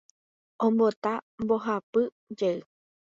[0.65, 1.11] Ombota
[1.43, 2.01] mbohapy
[2.39, 2.59] jey